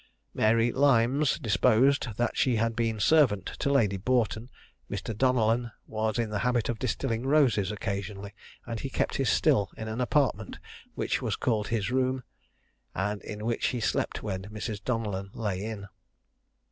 Mary 0.33 0.71
Lymnes 0.71 1.37
deposed, 1.39 2.07
that 2.17 2.35
she 2.35 2.55
had 2.55 2.75
been 2.75 2.99
servant 2.99 3.45
to 3.59 3.71
Lady 3.71 3.97
Boughton. 3.97 4.49
Mr. 4.89 5.15
Donellan 5.15 5.73
was 5.85 6.17
in 6.17 6.31
the 6.31 6.39
habit 6.39 6.69
of 6.69 6.79
distilling 6.79 7.27
roses 7.27 7.71
occasionally, 7.71 8.33
and 8.65 8.79
he 8.79 8.89
kept 8.89 9.17
his 9.17 9.29
still 9.29 9.69
in 9.77 9.87
an 9.87 10.01
apartment 10.01 10.57
which 10.95 11.21
was 11.21 11.35
called 11.35 11.67
his 11.67 11.91
room, 11.91 12.23
and 12.95 13.21
in 13.21 13.45
which 13.45 13.67
he 13.67 13.79
slept 13.79 14.23
when 14.23 14.41
Mrs. 14.45 14.83
Donellan 14.83 15.29
lay 15.35 15.63
in. 15.63 15.87